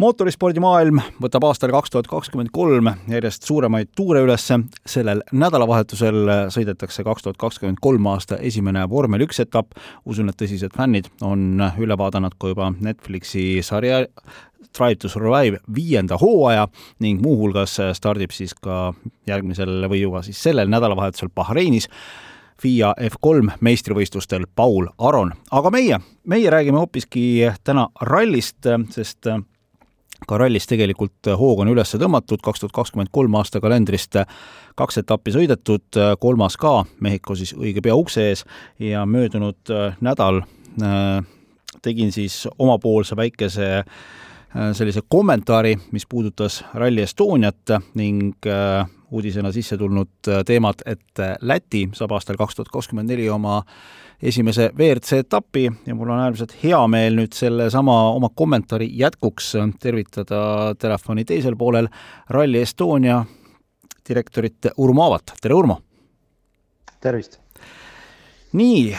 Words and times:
mootorispordimaailm 0.00 1.00
võtab 1.22 1.44
aastal 1.48 1.72
kaks 1.74 1.92
tuhat 1.92 2.08
kakskümmend 2.10 2.52
kolm 2.52 2.90
järjest 3.10 3.46
suuremaid 3.48 3.92
tuure 3.96 4.22
üles. 4.24 4.48
sellel 4.86 5.22
nädalavahetusel 5.32 6.48
sõidetakse 6.54 7.04
kaks 7.04 7.22
tuhat 7.22 7.36
kakskümmend 7.36 7.78
kolm 7.80 8.06
aasta 8.06 8.36
esimene 8.36 8.88
vormel 8.90 9.26
üks 9.26 9.40
etapp. 9.40 9.72
usun, 10.04 10.28
et 10.28 10.36
tõsised 10.36 10.76
fännid 10.76 11.10
on 11.20 11.62
üle 11.78 11.98
vaadanud 11.98 12.34
ka 12.38 12.48
juba 12.48 12.72
Netflixi 12.80 13.62
sarja 13.62 14.06
Drive 14.78 14.96
to 14.96 15.08
Survive 15.08 15.58
viienda 15.74 16.16
hooaja 16.16 16.68
ning 17.00 17.20
muuhulgas 17.20 17.78
stardib 17.92 18.30
siis 18.32 18.54
ka 18.54 18.94
järgmisel 19.26 19.88
või 19.88 20.00
juba 20.00 20.22
siis 20.22 20.42
sellel 20.42 20.70
nädalavahetusel 20.72 21.28
Bahreinis 21.34 21.88
FIA 22.62 22.94
F3 23.00 23.58
meistrivõistlustel 23.60 24.46
Paul 24.56 24.86
Aron. 24.98 25.32
aga 25.50 25.70
meie, 25.70 25.98
meie 26.24 26.50
räägime 26.50 26.78
hoopiski 26.78 27.50
täna 27.64 27.88
rallist, 28.00 28.62
sest 28.90 29.26
ka 30.28 30.38
rallis 30.38 30.66
tegelikult 30.70 31.32
hoog 31.38 31.64
on 31.64 31.72
üles 31.72 31.94
tõmmatud, 31.98 32.42
kaks 32.44 32.62
tuhat 32.62 32.74
kakskümmend 32.76 33.12
kolm 33.12 33.34
aasta 33.40 33.60
kalendrist 33.60 34.20
kaks 34.78 35.02
etappi 35.02 35.34
sõidetud, 35.34 36.00
kolmas 36.20 36.56
ka, 36.60 36.82
Mehhiko 37.00 37.36
siis 37.36 37.52
õige 37.58 37.82
pea 37.84 37.96
ukse 37.98 38.28
ees 38.30 38.44
ja 38.80 39.04
möödunud 39.06 39.72
nädal 40.00 40.42
äh, 40.82 41.20
tegin 41.82 42.12
siis 42.12 42.48
omapoolse 42.58 43.16
väikese 43.16 43.68
äh, 43.78 43.84
sellise 44.72 45.00
kommentaari, 45.08 45.76
mis 45.92 46.06
puudutas 46.06 46.64
Rally 46.74 47.02
Estoniat 47.02 47.76
ning 47.94 48.34
äh, 48.46 48.86
uudisena 49.12 49.52
sisse 49.52 49.76
tulnud 49.76 50.30
teemat, 50.46 50.82
et 50.86 51.20
Läti 51.44 51.84
saab 51.96 52.14
aastal 52.16 52.38
kaks 52.40 52.56
tuhat 52.56 52.72
kakskümmend 52.72 53.12
neli 53.12 53.28
oma 53.30 53.60
esimese 54.22 54.70
WRC 54.78 55.12
etapi 55.26 55.66
ja 55.86 55.94
mul 55.94 56.10
on 56.14 56.22
äärmiselt 56.22 56.54
hea 56.62 56.80
meel 56.88 57.18
nüüd 57.18 57.36
sellesama 57.36 57.96
oma 58.14 58.30
kommentaari 58.34 58.88
jätkuks 58.98 59.52
tervitada 59.82 60.74
telefoni 60.78 61.24
teisel 61.28 61.56
poolel 61.58 61.90
Rally 62.30 62.62
Estonia 62.62 63.22
direktorit 64.08 64.72
Urmo 64.76 65.04
Aavat, 65.04 65.34
tere 65.40 65.54
Urmo! 65.54 65.78
tervist! 67.00 67.40
nii, 68.52 68.92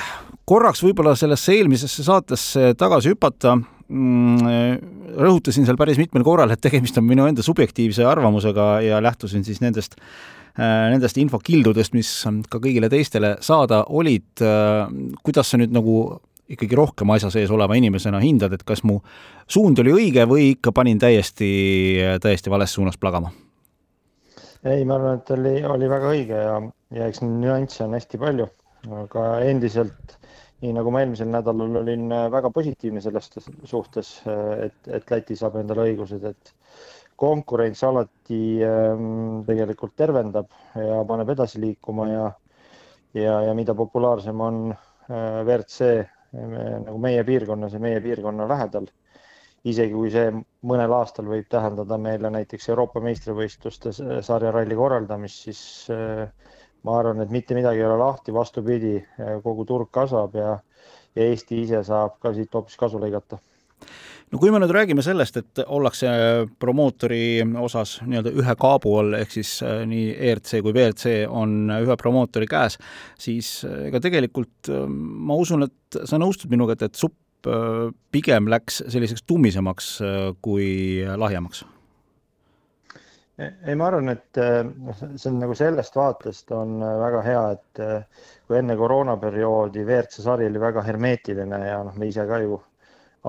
korraks 0.46 0.84
võib-olla 0.84 1.16
sellesse 1.16 1.56
eelmisesse 1.56 2.04
saatesse 2.04 2.74
tagasi 2.80 3.14
hüpata, 3.14 3.58
rõhutasin 3.94 5.68
seal 5.68 5.78
päris 5.78 6.00
mitmel 6.02 6.24
korral, 6.26 6.52
et 6.54 6.62
tegemist 6.64 6.98
on 6.98 7.06
minu 7.06 7.28
enda 7.30 7.46
subjektiivse 7.46 8.06
arvamusega 8.10 8.68
ja 8.82 9.02
lähtusin 9.04 9.46
siis 9.46 9.62
nendest 9.62 10.00
Äh, 10.54 10.92
nendest 10.94 11.18
infokildudest, 11.18 11.96
mis 11.98 12.10
ka 12.46 12.60
kõigile 12.62 12.86
teistele 12.86 13.32
saada 13.42 13.80
olid, 13.90 14.28
äh, 14.46 14.84
kuidas 15.26 15.50
sa 15.50 15.58
nüüd 15.58 15.74
nagu 15.74 15.96
ikkagi 16.54 16.78
rohkem 16.78 17.10
asja 17.10 17.32
sees 17.34 17.50
oleva 17.50 17.74
inimesena 17.74 18.20
hindad, 18.22 18.54
et 18.54 18.62
kas 18.62 18.84
mu 18.86 19.00
suund 19.50 19.82
oli 19.82 19.96
õige 19.96 20.28
või 20.30 20.52
ikka 20.52 20.70
panin 20.78 21.02
täiesti, 21.02 21.50
täiesti 22.22 22.54
vales 22.54 22.76
suunas 22.78 23.02
plagama? 23.02 23.34
ei, 24.62 24.86
ma 24.86 25.00
arvan, 25.00 25.24
et 25.24 25.32
oli, 25.34 25.56
oli 25.66 25.90
väga 25.90 26.12
õige 26.14 26.44
ja, 26.46 26.54
ja 27.00 27.10
eks 27.10 27.26
nüansse 27.26 27.88
on 27.88 27.98
hästi 27.98 28.22
palju, 28.22 28.46
aga 29.02 29.26
endiselt 29.50 30.20
nii 30.64 30.72
nagu 30.78 30.92
ma 30.96 31.02
eelmisel 31.04 31.28
nädalal 31.28 31.76
olin 31.82 32.08
väga 32.32 32.50
positiivne 32.56 33.02
selles 33.04 33.30
suhtes, 33.68 34.14
et, 34.64 34.78
et 34.88 35.12
Läti 35.12 35.36
saab 35.36 35.58
endale 35.60 35.90
õigused, 35.90 36.24
et 36.30 36.54
konkurents 37.20 37.84
alati 37.84 38.40
ähm, 38.66 39.44
tegelikult 39.48 39.94
tervendab 40.00 40.50
ja 40.80 41.02
paneb 41.08 41.30
edasi 41.36 41.60
liikuma 41.62 42.08
ja, 42.10 42.26
ja, 43.20 43.36
ja 43.50 43.54
mida 43.58 43.76
populaarsem 43.78 44.42
on 44.48 44.60
äh, 44.74 45.44
WRC 45.44 45.92
nagu 46.34 46.98
meie 46.98 47.22
piirkonnas 47.28 47.76
ja 47.76 47.80
meie 47.84 48.00
piirkonna 48.02 48.48
lähedal, 48.50 48.88
isegi 49.70 49.94
kui 49.94 50.10
see 50.14 50.32
mõnel 50.66 50.96
aastal 50.98 51.28
võib 51.30 51.46
tähendada 51.52 51.98
meile 52.02 52.32
näiteks 52.34 52.70
Euroopa 52.74 53.04
meistrivõistluste 53.06 53.94
sarjaralli 54.26 54.76
korraldamist, 54.80 55.44
siis 55.46 55.62
äh, 55.94 56.26
ma 56.84 57.00
arvan, 57.00 57.22
et 57.24 57.32
mitte 57.32 57.56
midagi 57.56 57.80
ei 57.82 57.88
ole 57.88 57.98
lahti, 58.02 58.34
vastupidi, 58.36 58.98
kogu 59.44 59.66
turg 59.66 59.92
kasvab 59.94 60.36
ja, 60.36 60.58
ja 61.16 61.32
Eesti 61.32 61.62
ise 61.64 61.84
saab 61.88 62.20
ka 62.22 62.34
siit 62.36 62.54
hoopis 62.54 62.80
kasu 62.80 63.02
lõigata. 63.02 63.40
No 64.34 64.40
kui 64.42 64.50
me 64.50 64.58
nüüd 64.58 64.72
räägime 64.74 65.04
sellest, 65.06 65.36
et 65.38 65.60
ollakse 65.62 66.10
promootori 66.62 67.44
osas 67.62 68.00
nii-öelda 68.02 68.32
ühe 68.42 68.56
kaabu 68.58 68.96
all, 68.98 69.18
ehk 69.20 69.36
siis 69.36 69.52
äh, 69.62 69.84
nii 69.90 70.08
ERC 70.32 70.56
kui 70.66 70.74
WRC 70.74 71.28
on 71.30 71.70
ühe 71.76 71.98
promootori 72.02 72.48
käes, 72.50 72.80
siis 73.22 73.60
äh, 73.68 73.92
ega 73.92 74.02
tegelikult 74.02 74.72
äh, 74.74 74.88
ma 74.90 75.38
usun, 75.38 75.68
et 75.68 76.00
sa 76.10 76.18
nõustud 76.18 76.50
minuga, 76.54 76.74
et, 76.74 76.88
et 76.90 76.98
supp 76.98 77.20
pigem 78.16 78.46
läks 78.48 78.78
selliseks 78.88 79.26
tummisemaks 79.28 79.88
kui 80.40 81.04
lahjemaks 81.20 81.66
ei, 83.38 83.76
ma 83.76 83.88
arvan, 83.88 84.12
et 84.14 84.40
noh, 84.40 85.00
see 85.16 85.30
on 85.32 85.40
nagu 85.42 85.56
sellest 85.58 85.96
vaatest 85.98 86.52
on 86.54 86.78
väga 86.80 87.22
hea, 87.26 87.46
et 87.56 87.82
kui 88.48 88.60
enne 88.60 88.76
koroonaperioodi 88.78 89.86
WRC 89.88 90.22
sari 90.22 90.50
oli 90.52 90.62
väga 90.62 90.84
hermeetiline 90.86 91.60
ja 91.66 91.82
noh, 91.88 91.98
me 91.98 92.12
ise 92.12 92.28
ka 92.30 92.42
ju 92.44 92.60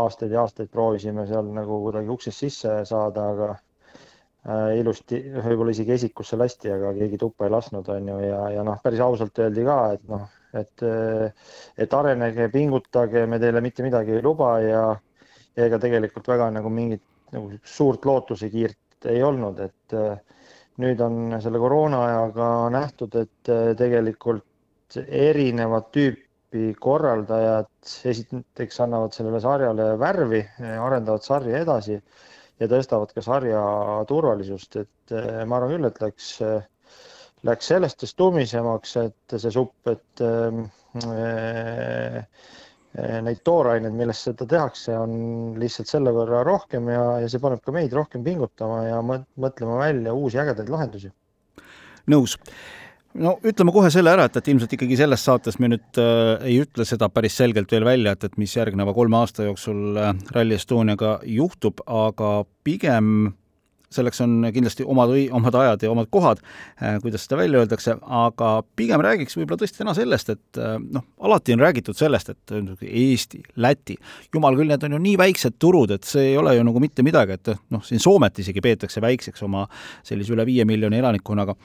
aastaid 0.05 0.35
ja 0.35 0.43
aastaid 0.43 0.71
proovisime 0.73 1.27
seal 1.29 1.49
nagu 1.55 1.79
kuidagi 1.87 2.11
uksest 2.15 2.45
sisse 2.45 2.75
saada, 2.89 3.29
aga 3.35 3.51
äh, 3.55 4.81
ilusti, 4.81 5.21
võib-olla 5.47 5.75
isegi 5.75 5.95
esikusse 5.97 6.39
lasti, 6.41 6.73
aga 6.75 6.93
keegi 6.99 7.21
tuppa 7.21 7.47
ei 7.47 7.55
lasknud, 7.55 7.89
on 7.95 8.13
ju, 8.13 8.19
ja, 8.27 8.41
ja 8.59 8.67
noh, 8.67 8.81
päris 8.83 9.03
ausalt 9.05 9.39
öeldi 9.45 9.67
ka, 9.67 9.79
et 9.97 10.07
noh, 10.11 10.27
et, 10.55 10.87
et 11.87 11.99
arenege, 11.99 12.49
pingutage, 12.53 13.25
me 13.31 13.41
teile 13.43 13.63
mitte 13.65 13.87
midagi 13.87 14.19
ei 14.19 14.23
luba 14.23 14.53
ja 14.63 14.85
ega 15.59 15.79
tegelikult 15.83 16.29
väga 16.31 16.51
nagu 16.55 16.71
mingit 16.71 17.03
nagu 17.35 17.51
suurt 17.67 18.05
lootusekiirt 18.07 18.79
ei 19.11 19.23
olnud, 19.23 19.61
et 19.65 19.97
äh, 19.97 20.19
nüüd 20.83 21.01
on 21.05 21.37
selle 21.43 21.61
koroona 21.63 22.03
ajaga 22.09 22.51
nähtud, 22.75 23.17
et 23.23 23.51
äh, 23.53 23.73
tegelikult 23.79 24.99
erinevat 25.07 25.91
tüüpi 25.95 26.71
korraldajad 26.81 27.95
esiteks 28.11 28.81
annavad 28.85 29.15
sellele 29.17 29.41
sarjale 29.43 29.89
värvi, 29.99 30.45
arendavad 30.79 31.25
sarja 31.27 31.63
edasi 31.65 31.99
ja 32.63 32.69
tõstavad 32.71 33.13
ka 33.15 33.23
sarja 33.25 33.63
turvalisust, 34.11 34.77
et 34.83 35.15
eh, 35.15 35.43
ma 35.49 35.59
arvan 35.59 35.75
küll, 35.75 35.89
et 35.89 36.01
läks, 36.03 36.29
läks 37.49 37.71
sellest 37.73 38.05
tumisemaks, 38.19 38.97
et 39.03 39.37
see 39.37 39.55
supp, 39.55 39.91
et 39.91 40.25
äh, 40.25 40.61
neid 42.95 43.41
tooraineid, 43.47 43.95
millest 43.99 44.29
seda 44.29 44.47
tehakse, 44.47 44.95
on 44.95 45.57
lihtsalt 45.59 45.91
selle 45.91 46.13
võrra 46.15 46.45
rohkem 46.47 46.89
ja, 46.93 47.03
ja 47.25 47.31
see 47.31 47.43
paneb 47.43 47.63
ka 47.65 47.75
meid 47.75 47.93
rohkem 47.97 48.23
pingutama 48.27 48.85
ja 48.87 49.03
mõtlema 49.03 49.81
välja 49.81 50.15
uusi 50.15 50.39
ägedaid 50.39 50.71
lahendusi. 50.71 51.11
nõus 52.07 52.37
no 53.19 53.37
ütleme 53.47 53.75
kohe 53.75 53.91
selle 53.95 54.13
ära, 54.15 54.27
et, 54.29 54.37
et 54.39 54.51
ilmselt 54.51 54.75
ikkagi 54.77 54.99
selles 54.99 55.25
saates 55.27 55.59
me 55.63 55.71
nüüd 55.75 56.01
äh, 56.03 56.47
ei 56.47 56.59
ütle 56.65 56.87
seda 56.89 57.09
päris 57.13 57.37
selgelt 57.39 57.73
veel 57.73 57.87
välja, 57.87 58.15
et, 58.15 58.27
et 58.27 58.37
mis 58.41 58.55
järgneva 58.57 58.95
kolme 58.97 59.19
aasta 59.21 59.47
jooksul 59.49 59.99
äh, 60.01 60.13
Rally 60.35 60.59
Estoniaga 60.59 61.17
juhtub, 61.27 61.83
aga 61.87 62.37
pigem 62.67 63.35
selleks 63.95 64.21
on 64.25 64.49
kindlasti 64.55 64.87
omad, 64.87 65.13
omad 65.35 65.59
ajad 65.61 65.85
ja 65.87 65.91
omad 65.93 66.11
kohad, 66.13 66.43
äh, 66.83 66.99
kuidas 67.03 67.27
seda 67.27 67.39
välja 67.41 67.63
öeldakse, 67.63 67.97
aga 68.03 68.51
pigem 68.77 69.03
räägiks 69.05 69.39
võib-olla 69.39 69.63
tõesti 69.63 69.81
täna 69.81 69.95
sellest, 69.97 70.35
et 70.35 70.61
äh, 70.61 70.77
noh, 70.79 71.07
alati 71.25 71.57
on 71.57 71.65
räägitud 71.65 71.99
sellest, 71.99 72.35
et 72.35 72.55
Eesti, 72.85 73.43
Läti, 73.63 73.97
jumal 74.35 74.59
küll, 74.59 74.71
need 74.71 74.87
on 74.87 74.97
ju 74.97 75.03
nii 75.09 75.17
väiksed 75.21 75.59
turud, 75.63 75.95
et 75.95 76.07
see 76.09 76.31
ei 76.33 76.39
ole 76.41 76.57
ju 76.59 76.67
nagu 76.67 76.83
mitte 76.83 77.07
midagi, 77.07 77.39
et 77.39 77.55
noh, 77.75 77.83
siin 77.87 78.03
Soomet 78.03 78.39
isegi 78.43 78.63
peetakse 78.65 79.03
väikseks 79.05 79.45
oma 79.47 79.67
sellise 80.05 80.35
üle 80.35 80.47
viie 80.49 80.67
miljoni 80.69 81.01
elanikkonnaga, 81.01 81.57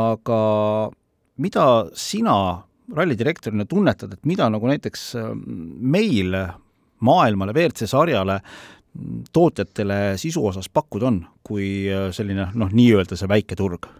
aga 0.00 0.40
mida 1.40 1.68
sina 1.96 2.36
rallidirektorina 2.96 3.64
tunnetad, 3.70 4.16
et 4.16 4.26
mida 4.28 4.48
nagu 4.50 4.68
näiteks 4.70 5.06
äh, 5.20 5.30
meil 5.34 6.34
maailmale, 7.00 7.54
WRC 7.56 7.88
sarjale 7.88 8.40
tootjatele 9.32 10.18
sisu 10.18 10.44
osas 10.46 10.68
pakkuda 10.68 11.10
on, 11.10 11.24
kui 11.46 11.66
äh, 11.90 12.08
selline 12.14 12.50
noh, 12.54 12.70
nii-öelda 12.72 13.18
see 13.18 13.30
väike 13.30 13.58
turg? 13.58 13.90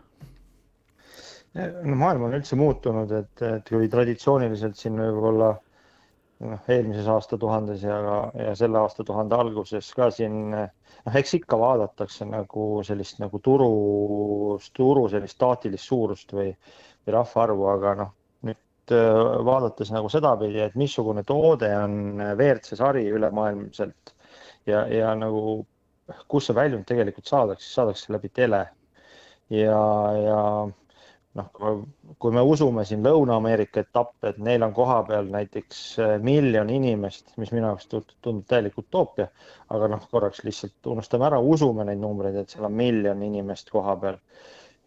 no 1.55 1.97
maailm 1.99 2.29
on 2.29 2.37
üldse 2.39 2.55
muutunud, 2.59 3.11
et, 3.11 3.43
et 3.43 3.71
kui 3.71 3.89
traditsiooniliselt 3.91 4.79
siin 4.79 4.99
võib-olla 5.01 5.49
noh, 6.47 6.61
eelmises 6.71 7.09
aastatuhandes 7.11 7.83
ja, 7.83 7.97
ja 8.39 8.53
selle 8.59 8.79
aastatuhande 8.79 9.35
alguses 9.35 9.89
ka 9.97 10.11
siin 10.15 10.53
noh, 10.55 11.17
eks 11.19 11.35
ikka 11.41 11.59
vaadatakse 11.59 12.29
nagu 12.31 12.69
sellist 12.87 13.19
nagu 13.23 13.43
turu, 13.43 13.73
turu 14.77 15.09
sellist 15.11 15.39
staatilist 15.39 15.91
suurust 15.91 16.35
või, 16.37 16.53
või 17.03 17.17
rahvaarvu, 17.19 17.67
aga 17.75 17.97
noh, 18.05 18.15
nüüd 18.47 18.95
vaadates 19.51 19.91
nagu 19.95 20.11
sedapidi, 20.13 20.63
et 20.63 20.79
missugune 20.79 21.27
toode 21.27 21.71
on 21.83 22.23
WRC 22.37 22.79
sari 22.79 23.09
ülemaailmselt 23.11 24.15
ja, 24.67 24.85
ja 24.89 25.15
nagu 25.15 25.65
kus 26.29 26.49
see 26.49 26.57
väljund 26.57 26.87
tegelikult 26.89 27.31
saadakse, 27.31 27.69
saadakse 27.71 28.13
läbi 28.13 28.29
tele. 28.35 28.67
ja, 29.51 29.81
ja 30.25 30.41
noh, 31.39 31.51
kui 32.19 32.35
me 32.35 32.43
usume 32.43 32.85
siin 32.87 33.05
Lõuna-Ameerika 33.07 33.85
etappe, 33.85 34.33
et 34.33 34.39
neil 34.43 34.65
on 34.67 34.73
kohapeal 34.75 35.29
näiteks 35.31 35.83
äh, 36.03 36.15
miljon 36.27 36.71
inimest, 36.75 37.37
mis 37.39 37.53
minu 37.55 37.69
jaoks 37.69 37.87
tundub 37.91 38.47
täielik 38.51 38.79
utoopia, 38.83 39.29
aga 39.71 39.91
noh, 39.95 40.07
korraks 40.11 40.43
lihtsalt 40.47 40.91
unustame 40.95 41.29
ära, 41.31 41.39
usume 41.39 41.87
neid 41.87 42.03
numbreid, 42.03 42.41
et 42.41 42.51
seal 42.51 42.67
on 42.67 42.75
miljon 42.83 43.23
inimest 43.27 43.71
kohapeal 43.75 44.19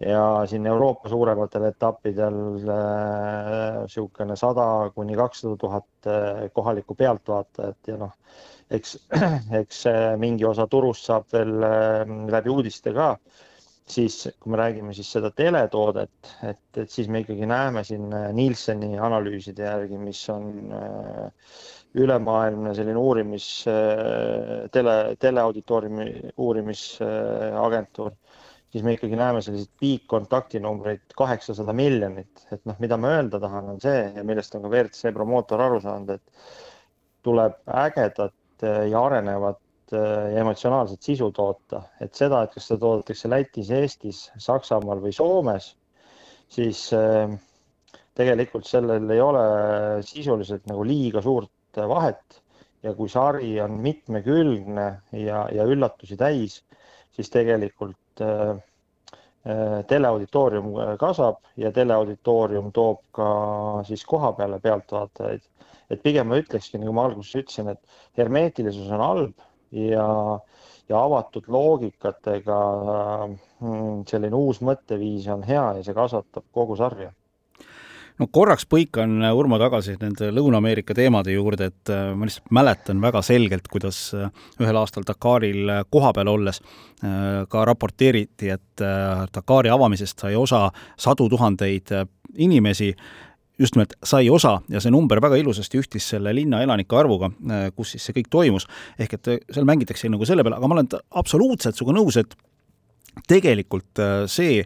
ja 0.04 0.44
siin 0.50 0.66
Euroopa 0.68 1.10
suurematel 1.10 1.64
etappidel 1.70 2.40
niisugune 2.58 4.34
äh, 4.34 4.40
sada 4.40 4.66
kuni 4.96 5.16
kakssada 5.16 5.56
tuhat 5.60 6.08
äh, 6.08 6.50
kohalikku 6.54 6.96
pealtvaatajat 6.96 7.88
ja 7.88 7.98
noh, 8.02 8.12
eks, 8.78 8.98
eks 9.62 9.86
mingi 10.22 10.46
osa 10.48 10.68
turust 10.72 11.10
saab 11.10 11.28
veel 11.34 11.66
äh, 11.68 12.14
läbi 12.34 12.52
uudiste 12.54 12.94
ka, 12.96 13.14
siis 13.94 14.24
kui 14.40 14.54
me 14.54 14.60
räägime 14.62 14.96
siis 14.96 15.12
seda 15.16 15.32
teletoodet, 15.36 16.34
et, 16.50 16.64
et 16.80 16.92
siis 16.92 17.10
me 17.12 17.24
ikkagi 17.24 17.48
näeme 17.50 17.84
siin 17.88 18.10
äh, 18.16 18.32
Nielseni 18.36 18.96
analüüside 18.98 19.68
järgi, 19.68 20.00
mis 20.02 20.24
on 20.34 20.50
äh, 20.74 21.54
ülemaailmne 21.94 22.72
selline 22.74 22.98
uurimis, 22.98 23.48
tele, 24.74 24.94
teleauditooriumi 25.22 26.08
uurimisagentuur, 26.42 28.16
siis 28.74 28.82
me 28.82 28.96
ikkagi 28.96 29.20
näeme 29.20 29.44
selliseid 29.46 29.70
piikkontaktinumbreid 29.78 31.14
kaheksasada 31.14 31.76
miljonit, 31.78 32.48
et 32.50 32.64
noh, 32.66 32.80
mida 32.82 32.98
ma 32.98 33.14
öelda 33.20 33.38
tahan, 33.44 33.76
on 33.76 33.84
see 33.84 34.08
ja 34.16 34.26
millest 34.26 34.58
on 34.58 34.66
ka 34.66 34.74
WRC 34.74 35.14
promootor 35.14 35.62
aru 35.68 35.84
saanud, 35.86 36.16
et 36.18 36.50
tuleb 37.30 37.62
ägedat 37.70 38.34
Äh, 38.34 38.43
ja 38.62 39.02
arenevat 39.06 39.60
äh, 39.94 40.34
ja 40.34 40.44
emotsionaalset 40.44 41.02
sisu 41.02 41.32
toota, 41.32 41.82
et 42.02 42.14
seda, 42.16 42.44
et 42.44 42.54
kas 42.54 42.68
seda 42.70 42.80
toodetakse 42.86 43.32
Lätis, 43.32 43.72
Eestis, 43.74 44.28
Saksamaal 44.38 45.02
või 45.04 45.14
Soomes, 45.16 45.74
siis 46.54 46.86
äh, 46.94 47.34
tegelikult 48.18 48.70
sellel 48.70 49.10
ei 49.12 49.22
ole 49.22 49.46
sisuliselt 50.06 50.68
nagu 50.70 50.86
liiga 50.86 51.22
suurt 51.26 51.82
vahet. 51.90 52.40
Ja 52.84 52.92
kui 52.94 53.08
sari 53.08 53.56
on 53.64 53.78
mitmekülgne 53.80 54.88
ja, 55.16 55.46
ja 55.56 55.66
üllatusi 55.72 56.18
täis, 56.20 56.58
siis 57.16 57.30
tegelikult 57.32 58.22
äh, 58.22 58.58
teleauditoorium 59.88 60.70
kasvab 61.00 61.42
ja 61.60 61.72
teleauditoorium 61.76 62.72
toob 62.72 63.02
ka 63.12 63.30
siis 63.88 64.06
koha 64.08 64.32
peale 64.38 64.60
pealtvaatajaid. 64.64 65.42
Et 65.92 66.04
pigem 66.04 66.30
ma 66.32 66.40
ütlekski, 66.40 66.80
nagu 66.80 66.94
ma 66.96 67.10
alguses 67.10 67.36
ütlesin, 67.42 67.74
et 67.74 68.20
hermeetilisus 68.20 68.88
on 68.96 69.04
halb 69.04 69.44
ja, 69.76 70.06
ja 70.90 71.02
avatud 71.02 71.50
loogikatega 71.52 72.60
mm, 73.28 74.06
selline 74.10 74.40
uus 74.40 74.64
mõtteviis 74.64 75.28
on 75.34 75.44
hea 75.48 75.66
ja 75.80 75.84
see 75.84 75.98
kasvatab 75.98 76.48
kogu 76.56 76.80
sarja 76.80 77.12
no 78.20 78.28
korraks 78.32 78.66
põikan, 78.70 79.20
Urmo, 79.34 79.58
tagasi 79.62 79.98
nende 80.02 80.30
Lõuna-Ameerika 80.36 80.96
teemade 80.98 81.34
juurde, 81.36 81.70
et 81.72 81.94
äh, 81.94 82.12
ma 82.18 82.30
lihtsalt 82.30 82.54
mäletan 82.54 83.02
väga 83.04 83.24
selgelt, 83.26 83.68
kuidas 83.72 84.06
äh, 84.18 84.30
ühel 84.62 84.80
aastal 84.80 85.06
Dakaril 85.08 85.70
äh, 85.70 85.84
kohapeal 85.90 86.32
olles 86.34 86.62
ka 87.04 87.66
raporteeriti, 87.68 88.48
et 88.54 88.80
Dakari 89.36 89.68
avamisest 89.68 90.22
sai 90.24 90.38
osa 90.40 90.70
sadu 90.96 91.26
tuhandeid 91.28 91.92
inimesi. 92.40 92.94
Just 93.60 93.76
nimelt 93.76 93.94
sai 94.04 94.30
osa 94.34 94.56
ja 94.72 94.80
see 94.82 94.92
number 94.92 95.20
väga 95.22 95.38
ilusasti 95.38 95.78
ühtis 95.78 96.08
selle 96.10 96.32
linna 96.34 96.64
elanike 96.66 96.98
arvuga, 96.98 97.30
äh, 97.54 97.68
kus 97.78 97.92
siis 97.94 98.08
see 98.08 98.16
kõik 98.18 98.32
toimus, 98.34 98.66
ehk 98.98 99.14
et 99.20 99.30
äh, 99.30 99.44
seal 99.54 99.68
mängitakse 99.70 100.10
nagu 100.10 100.26
selle 100.26 100.46
peale, 100.46 100.58
aga 100.58 100.70
ma 100.70 100.80
olen 100.80 100.90
absoluutselt 101.22 101.78
sinuga 101.78 101.94
nõus, 102.00 102.18
et 102.18 102.34
tegelikult 103.30 104.02
äh, 104.02 104.24
see, 104.32 104.64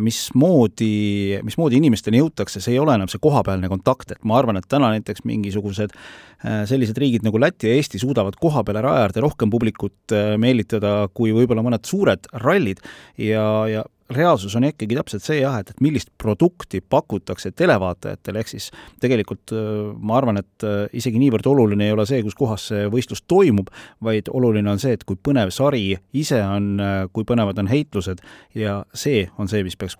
mismoodi, 0.00 1.36
mismoodi 1.44 1.76
inimesteni 1.76 2.16
jõutakse, 2.16 2.62
see 2.64 2.72
ei 2.72 2.78
ole 2.80 2.94
enam 2.96 3.10
see 3.12 3.20
kohapealne 3.20 3.68
kontakt, 3.68 4.14
et 4.14 4.22
ma 4.24 4.38
arvan, 4.40 4.56
et 4.56 4.64
täna 4.72 4.88
näiteks 4.94 5.20
mingisugused 5.28 5.92
sellised 6.40 6.96
riigid 6.96 7.26
nagu 7.26 7.36
Läti 7.36 7.68
ja 7.68 7.76
Eesti 7.76 8.00
suudavad 8.00 8.38
koha 8.40 8.62
peale 8.64 8.80
raja 8.86 9.04
äärde 9.04 9.20
rohkem 9.20 9.52
publikut 9.52 10.14
meelitada 10.40 10.94
kui 11.12 11.34
võib-olla 11.36 11.60
mõned 11.66 11.84
suured 11.84 12.24
rallid 12.40 12.80
ja, 13.20 13.44
ja 13.68 13.84
reaalsus 14.10 14.56
on 14.56 14.66
ikkagi 14.68 14.96
täpselt 14.98 15.24
see 15.24 15.40
jah, 15.40 15.58
et, 15.60 15.70
et 15.72 15.82
millist 15.84 16.10
produkti 16.18 16.80
pakutakse 16.82 17.52
televaatajatele, 17.56 18.42
ehk 18.42 18.52
siis 18.52 18.70
tegelikult 19.02 19.54
äh, 19.54 19.68
ma 19.96 20.18
arvan, 20.18 20.40
et 20.42 20.66
äh, 20.66 20.82
isegi 20.96 21.20
niivõrd 21.22 21.46
oluline 21.50 21.88
ei 21.88 21.94
ole 21.94 22.06
see, 22.08 22.22
kus 22.26 22.36
kohas 22.38 22.68
see 22.72 22.88
võistlus 22.92 23.22
toimub, 23.30 23.70
vaid 24.04 24.30
oluline 24.32 24.72
on 24.72 24.82
see, 24.82 24.96
et 24.98 25.06
kui 25.08 25.18
põnev 25.28 25.52
sari 25.54 25.84
ise 26.16 26.40
on, 26.44 26.72
äh, 26.82 27.04
kui 27.14 27.28
põnevad 27.28 27.60
on 27.62 27.70
heitlused 27.70 28.24
ja 28.58 28.80
see 28.94 29.28
on 29.38 29.50
see, 29.50 29.62
mis 29.66 29.78
peaks 29.78 29.98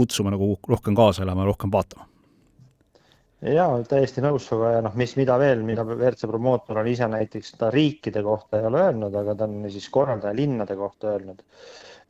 kutsuma 0.00 0.32
nagu 0.32 0.54
rohkem 0.68 0.96
kaasa 0.96 1.26
elama, 1.26 1.48
rohkem 1.48 1.72
vaatama. 1.72 2.06
Ja 3.40 3.70
täiesti 3.88 4.20
nõus 4.20 4.44
sinuga 4.44 4.74
ja 4.74 4.80
noh, 4.84 4.92
mis, 5.00 5.14
mida 5.16 5.38
veel, 5.40 5.62
mida 5.64 5.80
WRC 5.86 6.28
promootor 6.28 6.82
on 6.82 6.88
ise 6.90 7.06
näiteks 7.08 7.54
ta 7.56 7.70
riikide 7.72 8.20
kohta 8.22 8.60
ei 8.60 8.66
ole 8.68 8.82
öelnud, 8.84 9.14
aga 9.16 9.34
ta 9.34 9.48
on 9.48 9.62
siis 9.72 9.86
korraldaja 9.92 10.36
linnade 10.36 10.76
kohta 10.76 11.14
öelnud 11.14 11.40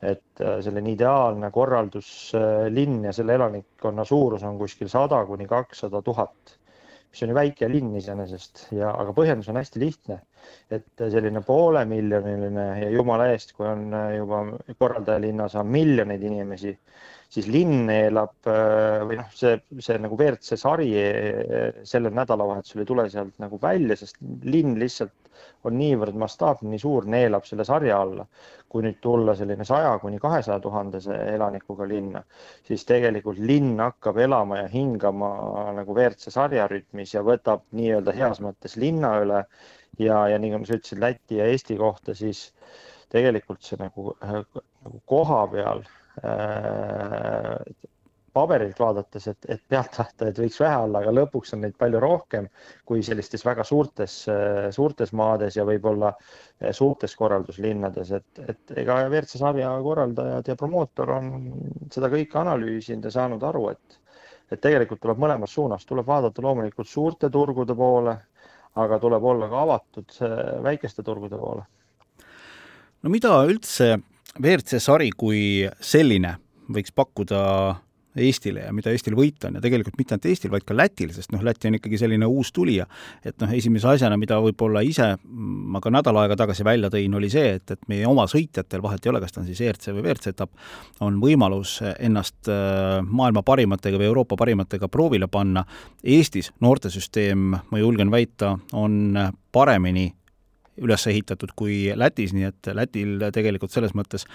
et 0.01 0.41
äh, 0.41 0.57
selline 0.65 0.95
ideaalne 0.95 1.51
korralduslinn 1.53 3.05
ja 3.05 3.13
selle 3.13 3.37
elanikkonna 3.37 4.05
suurus 4.07 4.43
on 4.47 4.57
kuskil 4.59 4.89
sada 4.89 5.21
kuni 5.29 5.45
kakssada 5.49 6.01
tuhat, 6.01 6.55
mis 7.11 7.23
on 7.23 7.33
ju 7.33 7.37
väike 7.37 7.69
linn 7.69 7.95
iseenesest. 7.99 8.67
Ja, 8.77 8.93
aga 8.97 9.13
põhjendus 9.15 9.51
on 9.51 9.59
hästi 9.61 9.83
lihtne, 9.83 10.21
et 10.73 11.05
selline 11.13 11.43
poolemiljoniline 11.45 12.67
ja 12.85 12.91
jumala 12.93 13.29
eest, 13.33 13.53
kui 13.57 13.67
on 13.69 13.89
äh, 13.93 14.15
juba 14.17 14.43
korraldajalinnas 14.77 15.57
on 15.61 15.69
miljoneid 15.77 16.23
inimesi, 16.31 16.75
siis 17.31 17.47
linn 17.51 17.89
elab 17.93 18.49
äh, 18.51 19.01
või 19.07 19.21
noh, 19.21 19.31
see, 19.35 19.55
see 19.79 19.97
nagu 20.01 20.17
WRC 20.19 20.59
sari 20.59 20.91
sellel 21.87 22.15
nädalavahetusel 22.17 22.83
ei 22.83 22.89
tule 22.89 23.07
sealt 23.13 23.37
nagu 23.41 23.59
välja, 23.61 23.97
sest 23.99 24.19
linn 24.43 24.77
lihtsalt 24.81 25.15
on 25.67 25.77
niivõrd 25.77 26.17
mastaapne, 26.17 26.69
nii 26.71 26.81
suur, 26.81 27.05
neelab 27.09 27.45
selle 27.47 27.65
sarja 27.67 27.99
alla. 28.01 28.25
kui 28.71 28.85
nüüd 28.85 29.01
tulla 29.03 29.33
selline 29.35 29.65
saja 29.67 29.97
kuni 29.99 30.15
kahesaja 30.23 30.61
tuhandese 30.63 31.15
elanikuga 31.33 31.83
linna, 31.89 32.21
siis 32.63 32.85
tegelikult 32.87 33.41
linn 33.49 33.81
hakkab 33.83 34.21
elama 34.23 34.61
ja 34.61 34.69
hingama 34.71 35.31
nagu 35.75 35.95
WRC 35.97 36.31
sarja 36.31 36.69
rütmis 36.71 37.11
ja 37.17 37.23
võtab 37.27 37.65
nii-öelda 37.75 38.15
heas 38.15 38.39
mõttes 38.39 38.77
linna 38.79 39.17
üle. 39.25 39.43
ja, 39.99 40.21
ja 40.31 40.39
nii 40.39 40.53
nagu 40.55 40.65
sa 40.65 40.79
ütlesid 40.79 41.03
Läti 41.03 41.41
ja 41.41 41.49
Eesti 41.51 41.75
kohta, 41.77 42.15
siis 42.15 42.45
tegelikult 43.11 43.61
see 43.67 43.77
nagu, 43.81 44.15
nagu 44.23 45.01
koha 45.05 45.43
peal 45.51 45.83
äh, 45.83 46.00
paberilt 48.33 48.79
vaadates, 48.79 49.27
et, 49.27 49.45
et 49.51 49.61
pealtvaatajaid 49.69 50.39
võiks 50.43 50.59
vähe 50.61 50.75
olla, 50.85 51.01
aga 51.01 51.13
lõpuks 51.13 51.53
on 51.55 51.63
neid 51.65 51.75
palju 51.79 51.99
rohkem 51.99 52.47
kui 52.87 53.03
sellistes 53.03 53.43
väga 53.45 53.65
suurtes, 53.67 54.15
suurtes 54.75 55.11
maades 55.17 55.57
ja 55.59 55.65
võib-olla 55.67 56.13
suurtes 56.75 57.15
korralduslinnades, 57.19 58.13
et, 58.15 58.43
et 58.53 58.75
ega 58.83 59.01
WRC 59.09 59.41
sarja 59.41 59.71
korraldajad 59.83 60.51
ja 60.51 60.57
promootor 60.59 61.11
on 61.17 61.33
seda 61.91 62.11
kõike 62.13 62.39
analüüsinud 62.41 63.09
ja 63.09 63.15
saanud 63.17 63.43
aru, 63.51 63.65
et, 63.73 63.99
et 64.51 64.63
tegelikult 64.63 65.03
tuleb 65.03 65.19
mõlemas 65.19 65.55
suunas, 65.57 65.85
tuleb 65.87 66.07
vaadata 66.07 66.45
loomulikult 66.45 66.87
suurte 66.87 67.29
turgude 67.33 67.75
poole, 67.75 68.15
aga 68.79 69.01
tuleb 69.03 69.27
olla 69.27 69.51
ka 69.51 69.65
avatud 69.65 70.15
väikeste 70.63 71.03
turgude 71.03 71.35
poole. 71.39 71.67
no 73.01 73.11
mida 73.11 73.35
üldse 73.43 73.97
WRC 74.39 74.79
sari 74.79 75.11
kui 75.17 75.65
selline 75.83 76.37
võiks 76.71 76.93
pakkuda 76.95 77.41
Eestile 78.19 78.65
ja 78.65 78.73
mida 78.75 78.91
Eestil 78.91 79.15
võita 79.15 79.47
on 79.47 79.55
ja 79.55 79.61
tegelikult 79.63 79.95
mitte 79.99 80.15
ainult 80.15 80.25
Eestil, 80.27 80.51
vaid 80.51 80.65
ka 80.67 80.75
Lätil, 80.75 81.13
sest 81.15 81.31
noh, 81.31 81.43
Läti 81.45 81.69
on 81.69 81.77
ikkagi 81.77 81.99
selline 82.01 82.27
uus 82.27 82.51
tulija. 82.51 82.85
et 83.23 83.37
noh, 83.39 83.51
esimese 83.55 83.87
asjana, 83.87 84.17
mida 84.19 84.39
võib-olla 84.43 84.83
ise 84.83 85.13
ma 85.23 85.79
ka 85.79 85.93
nädal 85.93 86.19
aega 86.19 86.35
tagasi 86.43 86.65
välja 86.67 86.89
tõin, 86.91 87.15
oli 87.15 87.29
see, 87.31 87.55
et, 87.55 87.71
et 87.71 87.87
meie 87.87 88.07
oma 88.07 88.27
sõitjatel, 88.27 88.83
vahet 88.83 89.05
ei 89.05 89.13
ole, 89.13 89.21
kas 89.23 89.31
ta 89.31 89.41
on 89.41 89.47
siis 89.47 89.61
ERC 89.63 89.93
või 89.93 90.03
WRC 90.03 90.33
etapp, 90.33 90.51
on 90.99 91.21
võimalus 91.23 91.77
ennast 91.93 92.51
äh, 92.51 92.99
maailma 93.07 93.45
parimatega 93.47 93.99
või 93.99 94.09
Euroopa 94.11 94.35
parimatega 94.39 94.91
proovile 94.91 95.31
panna. 95.31 95.63
Eestis 96.03 96.51
noortesüsteem, 96.59 97.55
ma 97.71 97.79
julgen 97.79 98.11
väita, 98.11 98.57
on 98.75 99.15
paremini 99.51 100.09
üles 100.81 101.07
ehitatud 101.07 101.53
kui 101.55 101.83
Lätis, 101.95 102.33
nii 102.33 102.49
et 102.49 102.73
Lätil 102.73 103.29
tegelikult 103.33 103.71
selles 103.71 103.95
mõttes 103.97 104.27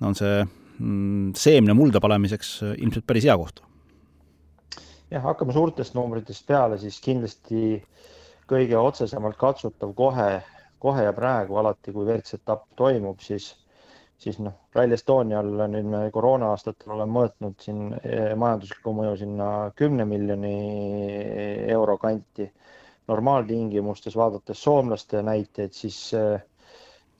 on 0.00 0.16
see 0.18 0.40
Mm, 0.80 1.34
seemne 1.36 1.74
mulda 1.76 2.00
panemiseks 2.00 2.54
ilmselt 2.70 3.04
päris 3.08 3.26
hea 3.28 3.36
koht. 3.36 3.60
jah, 5.10 5.24
hakkame 5.24 5.52
suurtest 5.52 5.96
numbritest 5.96 6.46
peale, 6.48 6.78
siis 6.80 7.00
kindlasti 7.04 7.82
kõige 8.48 8.78
otsesemalt 8.78 9.36
katsutav 9.36 9.92
kohe, 9.98 10.28
kohe 10.80 11.04
ja 11.04 11.12
praegu 11.12 11.58
alati, 11.60 11.92
kui 11.92 12.06
WRC 12.06 12.38
etapp 12.38 12.64
toimub, 12.80 13.20
siis, 13.20 13.50
siis 14.22 14.38
noh, 14.40 14.54
Rally 14.72 14.96
Estonial 14.96 15.50
nüüd 15.74 15.90
me 15.90 16.02
koroona 16.14 16.54
aastatel 16.54 16.94
oleme 16.96 17.12
mõõtnud 17.18 17.60
siin 17.60 17.82
eh, 18.00 18.32
majanduslikku 18.38 18.94
mõju 18.96 19.18
sinna 19.20 19.50
kümne 19.76 20.08
miljoni 20.08 20.54
euro 21.76 21.98
kanti. 22.00 22.48
Normaaltingimustes 23.10 24.16
vaadates 24.16 24.62
soomlaste 24.62 25.22
näiteid, 25.26 25.74
siis 25.74 25.98
eh, 26.14 26.42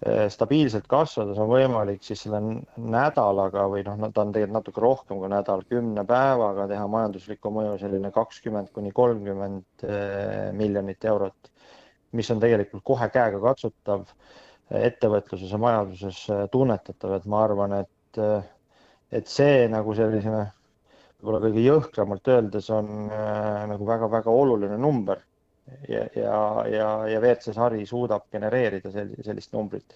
eh, 0.06 0.26
stabiilselt 0.32 0.86
kasvades 0.90 1.38
on 1.40 1.50
võimalik 1.50 2.04
siis 2.06 2.24
selle 2.26 2.40
nädalaga 2.76 3.66
või 3.72 3.84
noh, 3.86 4.10
ta 4.10 4.24
on 4.24 4.34
tegelikult 4.34 4.58
natuke 4.58 4.84
rohkem 4.84 5.22
kui 5.22 5.30
nädal, 5.32 5.64
kümne 5.70 6.04
päevaga 6.08 6.68
teha 6.70 6.86
majanduslikku 6.90 7.52
mõju 7.54 7.78
selline 7.82 8.12
kakskümmend 8.14 8.70
kuni 8.76 8.94
kolmkümmend 8.96 9.88
miljonit 10.58 11.10
eurot, 11.12 11.50
mis 12.16 12.30
on 12.32 12.42
tegelikult 12.42 12.86
kohe 12.86 13.10
käegakatsutav 13.12 14.06
ettevõtluses 14.70 15.50
ja 15.50 15.58
majanduses 15.58 16.22
tunnetatav, 16.52 17.16
et 17.16 17.26
ma 17.26 17.42
arvan, 17.42 17.74
et, 17.82 18.20
et 19.10 19.30
see 19.30 19.64
nagu 19.70 19.94
selline 19.98 20.44
võib-olla 21.20 21.40
kõige 21.42 21.64
jõhkramalt 21.64 22.30
öeldes 22.32 22.70
on 22.72 23.10
nagu 23.10 23.88
väga-väga 23.88 24.30
oluline 24.30 24.78
number 24.80 25.18
ja, 25.88 26.06
ja, 26.16 26.40
ja, 26.70 26.88
ja 27.08 27.20
WRC 27.20 27.54
sari 27.56 27.86
suudab 27.86 28.28
genereerida 28.32 28.92
sellist 28.92 29.52
numbrit. 29.52 29.94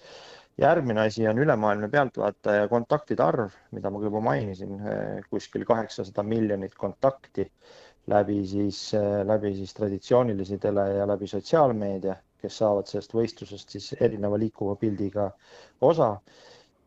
järgmine 0.57 1.01
asi 1.01 1.27
on 1.27 1.39
ülemaailmne 1.39 1.89
pealtvaataja 1.91 2.67
kontaktide 2.71 3.23
arv, 3.23 3.55
mida 3.75 3.89
ma 3.91 3.99
juba 3.99 4.21
mainisin, 4.23 4.77
kuskil 5.29 5.65
kaheksasada 5.67 6.23
miljonit 6.23 6.75
kontakti 6.75 7.49
läbi 8.07 8.45
siis, 8.47 8.93
läbi 9.27 9.55
siis 9.55 9.73
traditsioonilise 9.73 10.57
tele 10.63 10.87
ja 10.95 11.07
läbi 11.07 11.27
sotsiaalmeedia 11.27 12.15
kes 12.45 12.59
saavad 12.61 12.89
sellest 12.89 13.15
võistlusest 13.17 13.75
siis 13.75 13.93
erineva 13.99 14.39
liikuva 14.41 14.75
pildiga 14.81 15.29
osa. 15.89 16.15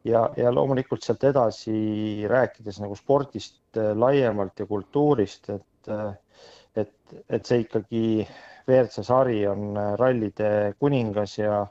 ja, 0.06 0.22
ja 0.38 0.52
loomulikult 0.54 1.04
sealt 1.04 1.24
edasi 1.28 1.78
rääkides 2.30 2.78
nagu 2.80 2.96
spordist 2.96 3.80
äh, 3.80 3.90
laiemalt 3.98 4.62
ja 4.62 4.66
kultuurist, 4.66 5.50
et, 5.50 5.90
et, 6.82 7.16
et 7.28 7.50
see 7.50 7.64
ikkagi 7.64 8.04
WRC 8.68 9.04
sari 9.06 9.40
on 9.48 9.76
äh, 9.76 9.94
rallide 10.00 10.50
kuningas 10.78 11.38
ja, 11.38 11.62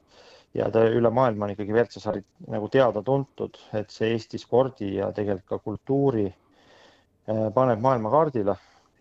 ja 0.58 0.70
ta 0.74 0.86
üle 0.90 1.12
maailma 1.14 1.48
on 1.48 1.54
ikkagi 1.56 1.76
WRC 1.76 2.02
sari 2.04 2.24
nagu 2.52 2.70
teada-tuntud, 2.74 3.60
et 3.78 3.94
see 3.94 4.14
Eesti 4.16 4.42
spordi 4.42 4.96
ja 4.98 5.12
tegelikult 5.16 5.50
ka 5.54 5.64
kultuuri 5.64 6.28
paneb 7.28 7.82
maailmakaardile 7.84 8.54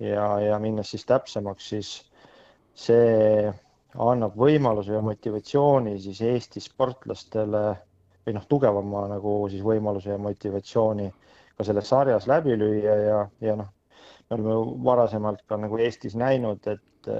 ja, 0.02 0.24
ja 0.42 0.58
minnes 0.58 0.90
siis 0.90 1.04
täpsemaks, 1.06 1.68
siis 1.70 1.90
see 2.76 3.52
annab 3.96 4.36
võimaluse 4.36 4.96
ja 4.96 5.02
motivatsiooni 5.04 5.96
siis 6.02 6.20
Eesti 6.26 6.60
sportlastele 6.60 7.62
või 8.26 8.34
noh, 8.36 8.44
tugevama 8.50 9.06
nagu 9.14 9.38
siis 9.50 9.62
võimaluse 9.64 10.12
ja 10.12 10.18
motivatsiooni 10.20 11.08
ka 11.56 11.64
selles 11.64 11.88
sarjas 11.88 12.26
läbi 12.28 12.56
lüüa 12.58 12.96
ja, 13.00 13.22
ja 13.40 13.56
noh, 13.56 13.70
me 14.28 14.36
oleme 14.36 14.84
varasemalt 14.84 15.46
ka 15.48 15.56
nagu 15.60 15.78
Eestis 15.80 16.16
näinud, 16.18 16.66
et, 16.68 17.10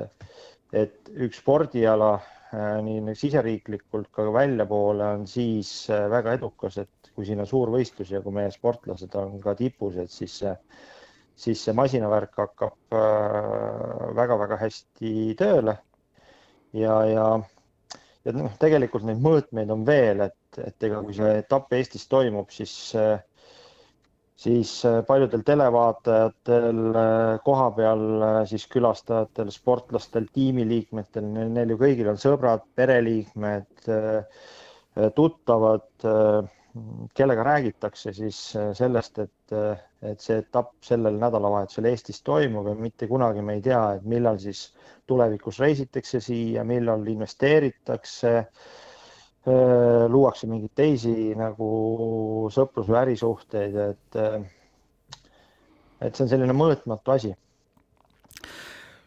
et 0.75 1.11
üks 1.15 1.41
spordiala 1.43 2.17
äh, 2.17 2.79
nii 2.85 3.15
siseriiklikult 3.19 4.11
ka 4.15 4.27
väljapoole 4.35 5.13
on 5.19 5.27
siis 5.31 5.71
äh, 5.91 6.07
väga 6.11 6.37
edukas, 6.39 6.79
et 6.83 7.11
kui 7.15 7.27
siin 7.29 7.41
on 7.43 7.49
suur 7.49 7.71
võistlus 7.73 8.11
ja 8.13 8.21
kui 8.25 8.35
meie 8.35 8.51
sportlased 8.55 9.15
on 9.21 9.39
ka 9.43 9.55
tipus, 9.59 9.97
et 10.03 10.13
siis 10.13 10.39
see, 10.43 10.55
siis 11.37 11.63
see 11.65 11.77
masinavärk 11.77 12.35
hakkab 12.43 12.97
väga-väga 14.19 14.59
äh, 14.59 14.65
hästi 14.67 15.13
tööle. 15.39 15.79
Ja, 16.77 16.97
ja, 17.09 17.29
ja 18.27 18.35
noh, 18.37 18.51
tegelikult 18.61 19.07
neid 19.07 19.23
mõõtmeid 19.23 19.71
on 19.73 19.87
veel, 19.87 20.27
et, 20.27 20.61
et 20.61 20.89
ega 20.89 21.01
kui 21.07 21.15
see 21.17 21.39
etapp 21.41 21.73
Eestis 21.73 22.05
toimub, 22.11 22.51
siis, 22.53 22.75
siis 24.37 24.71
paljudel 25.09 25.41
televaatajatel, 25.49 26.81
kohapeal 27.45 28.03
siis 28.51 28.67
külastajatel, 28.69 29.49
sportlastel, 29.55 30.27
tiimiliikmetel, 30.35 31.31
neil 31.55 31.73
ju 31.73 31.79
kõigil 31.81 32.11
on 32.13 32.21
sõbrad, 32.21 32.67
pereliikmed, 32.77 33.89
tuttavad 35.17 36.07
kellega 37.17 37.45
räägitakse 37.47 38.13
siis 38.13 38.39
äh, 38.57 38.71
sellest, 38.77 39.19
et, 39.19 39.53
äh, 39.53 39.79
et 40.11 40.21
see 40.21 40.41
etapp 40.43 40.75
sellel 40.85 41.19
nädalavahetusel 41.21 41.89
Eestis 41.91 42.21
toimub 42.27 42.69
ja 42.71 42.75
mitte 42.79 43.09
kunagi 43.11 43.45
me 43.45 43.57
ei 43.59 43.63
tea, 43.65 43.83
et 43.97 44.05
millal 44.09 44.41
siis 44.43 44.67
tulevikus 45.09 45.61
reisitakse 45.63 46.21
siia, 46.25 46.65
millal 46.69 47.07
investeeritakse, 47.13 48.35
äh, 48.43 48.86
luuakse 49.47 50.49
mingeid 50.51 50.73
teisi 50.75 51.35
nagu 51.39 51.67
sõprus- 52.51 52.89
või 52.91 52.99
ärisuhteid, 53.05 53.77
et, 53.93 54.17
et 56.03 56.17
see 56.17 56.25
on 56.25 56.31
selline 56.33 56.57
mõõtmatu 56.57 57.15
asi. 57.15 57.31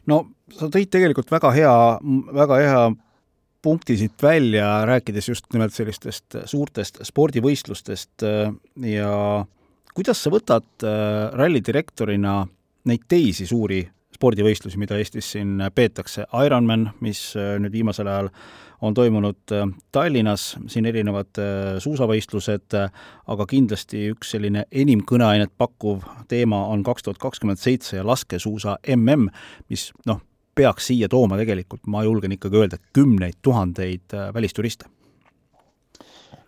no 0.07 0.21
sa 0.55 0.69
tõid 0.71 0.89
tegelikult 0.93 1.31
väga 1.31 1.51
hea, 1.57 1.75
väga 2.39 2.59
hea 2.63 2.83
punkti 3.61 3.97
siit 3.99 4.23
välja, 4.23 4.85
rääkides 4.85 5.29
just 5.29 5.49
nimelt 5.53 5.75
sellistest 5.75 6.37
suurtest 6.47 7.01
spordivõistlustest 7.03 8.23
äh, 8.23 8.53
ja 8.87 9.13
kuidas 9.95 10.23
sa 10.23 10.31
võtad 10.33 10.67
äh, 10.83 11.29
rallidirektorina 11.35 12.41
neid 12.89 13.07
teisi 13.11 13.47
suuri 13.49 13.83
spordivõistlusi, 14.19 14.79
mida 14.79 14.97
Eestis 14.99 15.31
siin 15.33 15.57
peetakse, 15.75 16.27
Ironman, 16.45 16.89
mis 17.03 17.31
äh, 17.39 17.55
nüüd 17.63 17.79
viimasel 17.79 18.11
ajal 18.11 18.33
on 18.83 18.95
toimunud 18.95 19.51
Tallinnas, 19.91 20.53
siin 20.71 20.85
erinevad 20.87 21.35
suusavõistlused, 21.83 22.77
aga 23.27 23.47
kindlasti 23.51 24.05
üks 24.13 24.31
selline 24.31 24.63
enim 24.71 25.01
kõneainet 25.03 25.51
pakkuv 25.59 26.05
teema 26.31 26.61
on 26.71 26.85
kaks 26.87 27.03
tuhat 27.03 27.19
kakskümmend 27.19 27.59
seitse 27.59 27.97
ja 27.97 28.05
laskesuusa 28.07 28.77
mm, 28.87 29.27
mis 29.67 29.89
noh, 30.07 30.21
peaks 30.59 30.89
siia 30.91 31.09
tooma 31.11 31.37
tegelikult, 31.39 31.85
ma 31.87 32.03
julgen 32.07 32.35
ikkagi 32.35 32.59
öelda, 32.59 32.79
kümneid 32.95 33.39
tuhandeid 33.45 34.15
äh, 34.15 34.31
välisturiste? 34.35 34.89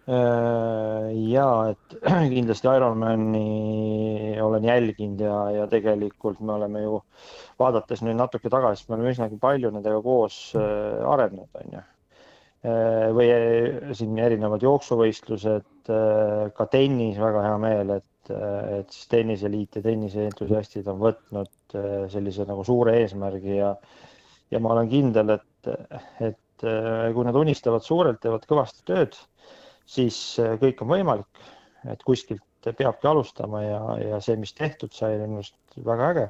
Äh, 0.09 1.11
jaa, 1.29 1.71
et 1.71 1.95
kindlasti 2.33 2.69
Ironmani 2.71 4.37
olen 4.41 4.65
jälginud 4.65 5.21
ja, 5.21 5.35
ja 5.53 5.67
tegelikult 5.69 6.41
me 6.41 6.55
oleme 6.55 6.81
ju, 6.81 6.99
vaadates 7.61 8.01
nüüd 8.01 8.17
natuke 8.17 8.49
tagasi, 8.49 8.87
me 8.89 8.97
oleme 8.97 9.13
üsnagi 9.13 9.37
palju 9.41 9.69
nendega 9.75 10.01
koos 10.01 10.39
äh, 10.57 11.01
arenenud, 11.05 11.49
on 11.61 11.77
ju. 11.77 11.87
või 13.17 13.25
siin 13.97 14.19
erinevad 14.21 14.61
jooksuvõistlused, 14.61 15.89
ka 16.53 16.65
tennis, 16.69 17.15
väga 17.17 17.41
hea 17.47 17.55
meel, 17.57 17.93
et, 17.95 18.33
et 18.77 18.93
siis 18.93 19.07
tenniseliit 19.09 19.79
ja 19.79 19.81
tenniseentusiastid 19.81 20.85
on 20.93 20.99
võtnud 21.01 21.73
sellise 22.13 22.45
nagu 22.45 22.61
suure 22.67 22.99
eesmärgi 22.99 23.57
ja 23.57 23.71
ja 24.51 24.59
ma 24.59 24.75
olen 24.75 24.89
kindel, 24.91 25.35
et, 25.37 25.71
et 26.21 26.65
äh, 26.67 27.09
kui 27.15 27.27
nad 27.27 27.37
unistavad 27.39 27.85
suurelt, 27.85 28.19
teevad 28.23 28.45
kõvasti 28.49 28.83
tööd, 28.87 29.17
siis 29.91 30.17
äh, 30.39 30.55
kõik 30.61 30.83
on 30.83 30.91
võimalik, 30.91 31.41
et 31.91 32.03
kuskilt 32.07 32.43
peabki 32.77 33.09
alustama 33.09 33.63
ja, 33.63 33.81
ja 34.01 34.19
see, 34.23 34.37
mis 34.39 34.53
tehtud 34.57 34.93
sai, 34.93 35.15
on 35.17 35.33
minu 35.33 35.41
arust 35.41 35.81
väga 35.87 36.11
äge, 36.13 36.27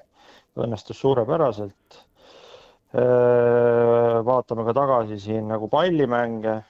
õnnestus 0.63 1.01
suurepäraselt. 1.03 1.99
Äh, 2.91 4.17
vaatame 4.27 4.65
ka 4.67 4.75
tagasi 4.75 5.19
siin 5.21 5.47
nagu 5.51 5.69
pallimänge. 5.71 6.61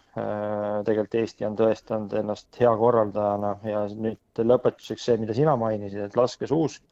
tegelikult 0.86 1.14
Eesti 1.16 1.46
on 1.48 1.54
tõestanud 1.56 2.12
ennast 2.20 2.58
hea 2.60 2.72
korraldajana 2.78 3.54
ja 3.64 3.86
nüüd 3.96 4.42
lõpetuseks 4.44 5.06
see, 5.08 5.16
mida 5.22 5.34
sina 5.34 5.54
mainisid, 5.56 6.02
et 6.04 6.18
laskesuusk. 6.20 6.84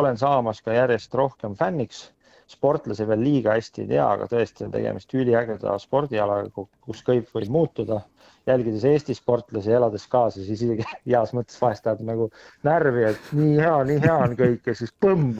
olen 0.00 0.18
saamas 0.18 0.60
ka 0.66 0.74
järjest 0.74 1.14
rohkem 1.14 1.54
fänniks 1.54 2.08
sportlasi 2.50 3.06
veel 3.08 3.22
liiga 3.22 3.54
hästi 3.56 3.84
ei 3.84 3.90
tea, 3.92 4.06
aga 4.16 4.26
tõesti 4.30 4.66
on 4.66 4.72
tegemist 4.74 5.12
üliägeda 5.14 5.76
spordialaga, 5.82 6.64
kus 6.86 7.04
kõik 7.06 7.28
võib 7.34 7.52
muutuda. 7.58 8.02
jälgides 8.48 8.84
Eesti 8.88 9.14
sportlasi, 9.14 9.70
elades 9.76 10.06
kaasa, 10.10 10.40
siis 10.42 10.62
isegi 10.64 10.86
heas 11.12 11.34
mõttes 11.36 11.60
vahest 11.60 11.86
ajab 11.86 12.00
nagu 12.08 12.30
närvi, 12.66 13.04
et 13.12 13.30
nii 13.36 13.60
hea, 13.60 13.76
nii 13.90 14.00
hea 14.02 14.16
on 14.24 14.34
kõik 14.38 14.66
ja 14.66 14.74
siis 14.74 14.92
põmm. 15.04 15.38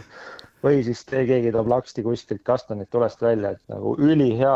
või 0.60 0.82
siis 0.84 1.00
keegi 1.08 1.50
toob 1.54 1.70
laksti 1.72 2.02
kuskilt 2.04 2.42
kastanit 2.44 2.90
tulest 2.92 3.22
välja, 3.24 3.54
et 3.56 3.72
nagu 3.72 3.94
ülihea 3.96 4.54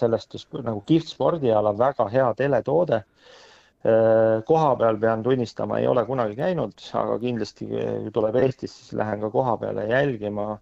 sellest 0.00 0.38
nagu 0.64 0.80
kihvt 0.88 1.12
spordiala, 1.12 1.74
väga 1.78 2.08
hea 2.08 2.30
teletoode 2.38 3.02
äh, 3.02 4.40
koha 4.48 4.72
peal 4.80 4.96
pean 4.96 5.22
tunnistama, 5.22 5.78
ei 5.78 5.86
ole 5.86 6.06
kunagi 6.08 6.38
käinud, 6.40 6.72
aga 7.02 7.18
kindlasti 7.20 7.68
tuleb 8.16 8.40
Eestis, 8.40 8.78
siis 8.78 8.96
lähen 8.96 9.20
ka 9.20 9.30
koha 9.30 9.58
peale 9.60 9.86
jälgima 9.92 10.56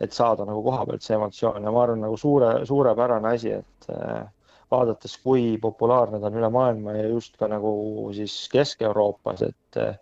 et 0.00 0.14
saada 0.14 0.46
nagu 0.46 0.62
koha 0.62 0.84
pealt 0.86 1.04
see 1.04 1.16
emotsioon 1.18 1.66
ja 1.66 1.72
ma 1.74 1.84
arvan, 1.84 2.02
nagu 2.06 2.18
suure, 2.20 2.52
suurepärane 2.68 3.32
asi, 3.34 3.56
et 3.58 3.90
äh, 3.94 4.22
vaadates, 4.70 5.16
kui 5.24 5.56
populaarne 5.62 6.20
ta 6.20 6.30
on 6.30 6.38
üle 6.38 6.50
maailma 6.54 6.94
ja 6.98 7.08
just 7.08 7.38
ka 7.40 7.48
nagu 7.50 7.72
siis 8.16 8.36
Kesk-Euroopas, 8.52 9.42
et 9.48 9.80
äh, 9.80 9.98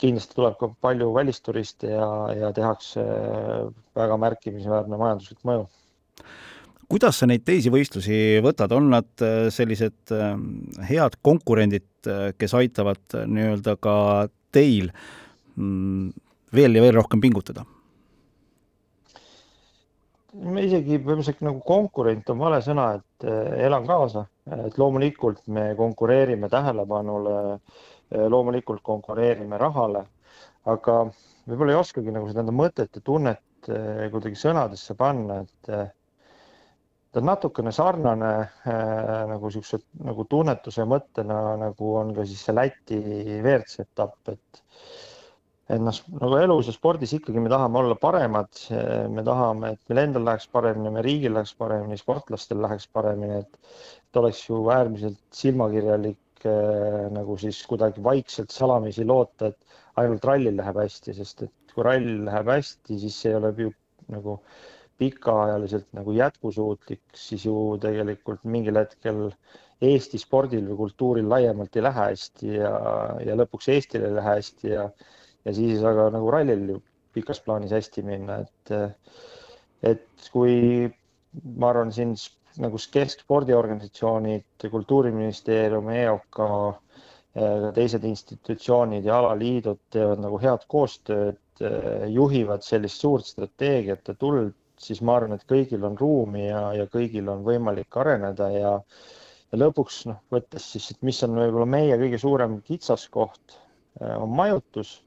kindlasti 0.00 0.38
tuleb 0.38 0.56
ka 0.60 0.70
palju 0.80 1.10
välisturiste 1.16 1.92
ja, 1.92 2.08
ja 2.38 2.52
tehakse 2.56 3.04
äh, 3.04 3.68
väga 3.98 4.18
märkimisväärne 4.24 5.00
majanduslik 5.00 5.44
mõju. 5.48 5.68
kuidas 6.88 7.20
sa 7.20 7.28
neid 7.28 7.44
teisi 7.44 7.68
võistlusi 7.68 8.40
võtad, 8.44 8.72
on 8.72 8.88
nad 8.94 9.24
sellised 9.52 10.08
head 10.88 11.18
konkurendid, 11.20 11.84
kes 12.40 12.54
aitavad 12.56 13.18
nii-öelda 13.28 13.74
ka 13.76 13.96
teil 14.56 14.88
mm, 15.52 16.14
veel 16.56 16.78
ja 16.78 16.86
veel 16.86 16.96
rohkem 16.96 17.20
pingutada? 17.20 17.66
Me 20.34 20.64
isegi 20.66 20.98
põhimõtteliselt 20.98 21.44
nagu 21.46 21.62
konkurent 21.66 22.28
on 22.32 22.40
vale 22.42 22.60
sõna, 22.64 22.88
et 22.98 23.28
elan 23.64 23.86
kaasa, 23.88 24.26
et 24.66 24.76
loomulikult 24.78 25.46
me 25.54 25.70
konkureerime 25.78 26.50
tähelepanule, 26.52 27.36
loomulikult 28.28 28.82
konkureerime 28.84 29.58
rahale, 29.60 30.04
aga 30.68 30.98
võib-olla 31.48 31.74
ei 31.74 31.80
oskagi 31.80 32.12
nagu 32.12 32.28
seda 32.28 32.44
mõtet 32.52 33.00
ja 33.00 33.04
tunnet 33.04 33.68
kuidagi 33.68 34.36
sõnadesse 34.38 34.94
panna, 34.96 35.40
et 35.44 35.94
ta 37.12 37.20
on 37.20 37.26
natukene 37.26 37.72
sarnane 37.72 38.30
äh, 38.38 39.24
nagu 39.30 39.50
siukse 39.52 39.80
nagu 40.04 40.24
tunnetuse 40.28 40.84
mõttena, 40.88 41.56
nagu 41.60 41.92
on 42.00 42.12
ka 42.16 42.26
siis 42.28 42.44
see 42.44 42.54
Läti 42.56 42.98
WRC 43.40 43.84
etapp, 43.86 44.34
et 44.34 44.62
et 45.68 45.82
noh, 45.84 45.96
nagu 46.16 46.38
elus 46.40 46.70
ja 46.70 46.72
spordis 46.72 47.12
ikkagi 47.16 47.42
me 47.44 47.50
tahame 47.52 47.82
olla 47.82 47.96
paremad, 48.00 48.60
me 49.12 49.24
tahame, 49.24 49.74
et 49.74 49.90
meil 49.92 50.00
endal 50.06 50.24
läheks 50.30 50.48
paremini, 50.52 50.92
meie 50.94 51.04
riigil 51.04 51.36
läheks 51.36 51.52
paremini, 51.60 51.98
sportlastel 52.00 52.62
läheks 52.64 52.88
paremini, 52.96 53.42
et, 53.42 53.76
et 54.08 54.20
oleks 54.20 54.40
ju 54.46 54.62
äärmiselt 54.72 55.20
silmakirjalik 55.36 56.48
äh, 56.48 57.04
nagu 57.12 57.36
siis 57.40 57.60
kuidagi 57.68 58.04
vaikselt 58.04 58.54
salamisi 58.54 59.04
loota, 59.04 59.52
et 59.52 59.78
ainult 60.00 60.24
rallil 60.24 60.56
läheb 60.56 60.80
hästi, 60.80 61.14
sest 61.20 61.44
et 61.48 61.74
kui 61.74 61.84
rallil 61.84 62.24
läheb 62.30 62.48
hästi, 62.54 62.98
siis 63.04 63.20
see 63.20 63.34
ei 63.34 63.38
ole 63.38 63.52
ju 63.58 63.72
nagu 64.08 64.38
pikaajaliselt 64.98 65.86
nagu 65.94 66.16
jätkusuutlik, 66.16 67.04
siis 67.14 67.44
ju 67.46 67.54
tegelikult 67.82 68.44
mingil 68.48 68.80
hetkel 68.80 69.28
Eesti 69.84 70.18
spordil 70.18 70.64
või 70.66 70.80
kultuuril 70.80 71.28
laiemalt 71.30 71.76
ei 71.78 71.84
lähe 71.84 72.06
hästi 72.08 72.56
ja, 72.56 72.72
ja 73.22 73.36
lõpuks 73.38 73.68
Eestil 73.70 74.08
ei 74.08 74.16
lähe 74.16 74.32
hästi 74.40 74.72
ja, 74.72 74.88
ja 75.48 75.54
siis 75.56 75.76
ei 75.76 75.80
saa 75.82 75.94
ka 75.96 76.08
nagu 76.14 76.30
rallil 76.32 76.78
pikas 77.16 77.40
plaanis 77.42 77.72
hästi 77.74 78.04
minna, 78.06 78.42
et, 78.44 78.72
et 79.90 80.28
kui 80.32 80.86
ma 81.56 81.72
arvan, 81.72 81.90
siin 81.94 82.14
nagu 82.62 82.78
keskspordiorganisatsioonid, 82.92 84.68
Kultuuriministeerium, 84.70 85.90
EOK, 85.94 86.24
ka 86.34 86.48
teised 87.74 88.04
institutsioonid 88.04 89.06
ja 89.06 89.18
alaliidud 89.22 89.80
teevad 89.94 90.22
nagu 90.22 90.40
head 90.42 90.64
koostööd, 90.70 91.40
juhivad 92.12 92.62
sellist 92.66 93.02
suurt 93.02 93.26
strateegiat 93.26 94.10
ja 94.10 94.14
tuld 94.18 94.54
siis 94.78 95.00
ma 95.02 95.16
arvan, 95.18 95.34
et 95.36 95.46
kõigil 95.50 95.84
on 95.86 95.96
ruumi 95.98 96.46
ja, 96.46 96.62
ja 96.76 96.86
kõigil 96.90 97.28
on 97.32 97.42
võimalik 97.46 97.96
areneda 97.98 98.48
ja, 98.54 98.74
ja 99.50 99.60
lõpuks 99.60 100.04
noh, 100.10 100.20
võttes 100.34 100.70
siis, 100.72 100.90
et 100.94 101.02
mis 101.06 101.18
on 101.26 101.34
võib-olla 101.38 101.66
meie 101.66 101.98
kõige 102.00 102.20
suurem 102.22 102.58
kitsaskoht, 102.66 103.58
on 104.00 104.30
majutus. 104.38 104.98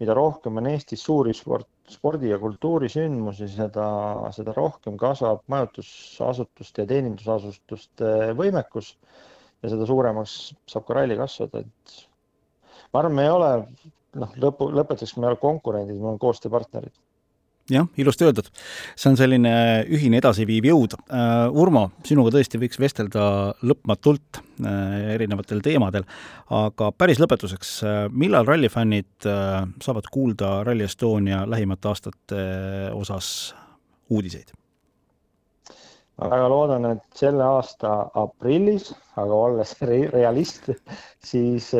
Mida 0.00 0.14
rohkem 0.16 0.58
on 0.60 0.68
Eestis 0.70 1.04
suuri 1.06 1.34
sport, 1.36 1.68
spordi 1.90 2.30
ja 2.32 2.38
kultuurisündmusi, 2.42 3.48
seda, 3.52 3.86
seda 4.34 4.54
rohkem 4.56 4.96
kasvab 5.00 5.44
majutusasutuste 5.52 6.84
ja 6.84 6.90
teenindusasutuste 6.90 8.10
võimekus 8.38 8.94
ja 9.62 9.70
seda 9.72 9.86
suuremaks 9.88 10.38
saab 10.70 10.88
ka 10.88 10.98
ralli 10.98 11.18
kasvada, 11.20 11.62
et 11.62 11.98
ma 12.92 13.02
arvan, 13.02 13.16
me 13.18 13.26
ei 13.28 13.32
ole 13.32 13.50
noh, 14.20 14.36
lõpu, 14.42 14.70
lõpetuseks 14.74 15.18
me 15.18 15.28
ei 15.28 15.34
ole 15.34 15.42
konkurendid, 15.42 15.98
me 16.00 16.10
oleme 16.10 16.22
koostööpartnerid 16.22 17.03
jah, 17.70 17.86
ilusti 17.96 18.26
öeldud. 18.26 18.48
see 18.96 19.10
on 19.10 19.16
selline 19.18 19.52
ühine 19.92 20.18
edasiviiv 20.20 20.68
jõud. 20.68 20.96
Uh, 21.04 21.60
Urmo, 21.60 21.86
sinuga 22.04 22.34
tõesti 22.34 22.60
võiks 22.60 22.80
vestelda 22.80 23.26
lõpmatult 23.64 24.40
uh, 24.40 25.14
erinevatel 25.14 25.62
teemadel, 25.64 26.04
aga 26.52 26.90
päris 26.92 27.22
lõpetuseks, 27.22 27.76
uh, 27.84 27.94
millal 28.12 28.48
rallifännid 28.48 29.28
saavad 29.84 30.10
kuulda 30.12 30.58
Rally 30.66 30.84
Estonia 30.84 31.44
lähimate 31.48 31.88
aastate 31.88 32.42
osas 32.92 33.54
uudiseid? 34.10 34.52
ma 36.14 36.28
väga 36.30 36.46
loodan, 36.46 36.84
et 36.92 37.18
selle 37.18 37.42
aasta 37.42 37.90
aprillis, 38.20 38.92
aga 39.18 39.38
olles 39.48 39.72
realist, 39.82 40.68
siis 41.18 41.72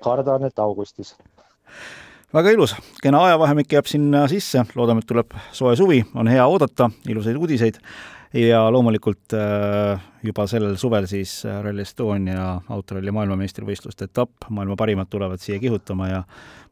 kardan, 0.00 0.46
et 0.48 0.62
augustis 0.62 1.12
väga 2.34 2.50
ilus, 2.50 2.74
kena 3.02 3.20
ajavahemik 3.28 3.76
jääb 3.76 3.86
sinna 3.86 4.24
sisse, 4.30 4.64
loodame, 4.74 5.04
et 5.04 5.10
tuleb 5.10 5.36
soe 5.54 5.76
suvi, 5.78 6.00
on 6.18 6.30
hea 6.30 6.46
oodata 6.50 6.90
ilusaid 7.08 7.38
uudiseid. 7.38 7.78
Ja 8.34 8.64
loomulikult 8.74 9.30
äh, 9.38 10.00
juba 10.26 10.48
sellel 10.50 10.74
suvel 10.80 11.06
siis 11.06 11.36
äh, 11.46 11.60
Rally 11.62 11.84
Estonia 11.84 12.48
autoralli 12.74 13.14
maailmameistrivõistluste 13.14 14.08
etapp, 14.08 14.48
maailma 14.50 14.74
parimad 14.80 15.06
tulevad 15.12 15.38
siia 15.38 15.60
kihutama 15.62 16.10
ja 16.10 16.24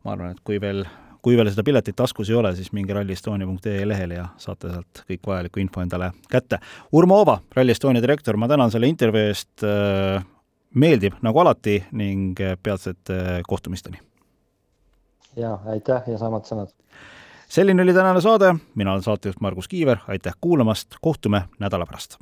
ma 0.02 0.16
arvan, 0.16 0.34
et 0.34 0.42
kui 0.42 0.58
veel, 0.58 0.82
kui 1.22 1.38
veel 1.38 1.52
seda 1.54 1.62
piletit 1.62 1.94
taskus 1.94 2.32
ei 2.32 2.40
ole, 2.40 2.50
siis 2.58 2.74
minge 2.74 2.98
rallyestonia.ee 2.98 3.86
lehele 3.86 4.18
ja 4.18 4.26
saate 4.42 4.74
sealt 4.74 5.06
kõik 5.06 5.30
vajaliku 5.30 5.62
info 5.62 5.86
endale 5.86 6.10
kätte. 6.32 6.58
Urmo 6.98 7.22
Oova, 7.22 7.38
Rally 7.54 7.78
Estonia 7.78 8.02
direktor, 8.02 8.34
ma 8.34 8.50
tänan 8.50 8.74
selle 8.74 8.90
intervjuu 8.90 9.28
eest, 9.30 9.54
äh, 9.62 10.18
meeldib 10.74 11.22
nagu 11.22 11.46
alati 11.46 11.84
ning 11.94 12.42
peatsete 12.58 13.44
kohtumisteni 13.46 14.02
ja 15.36 15.58
aitäh 15.66 16.02
ja 16.06 16.18
samad 16.18 16.44
sõnad. 16.44 16.72
selline 17.48 17.82
oli 17.82 17.94
tänane 17.94 18.20
saade, 18.20 18.54
mina 18.74 18.92
olen 18.92 19.02
saatejuht 19.02 19.40
Margus 19.40 19.68
Kiiver, 19.68 19.98
aitäh 20.08 20.34
kuulamast, 20.40 20.86
kohtume 21.00 21.42
nädala 21.58 21.86
pärast. 21.86 22.18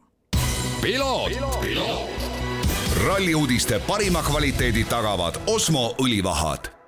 ralli 3.06 3.34
uudiste 3.34 3.80
parima 3.86 4.22
kvaliteedi 4.22 4.84
tagavad 4.84 5.34
Osmo 5.46 5.94
õlivahad 6.02 6.79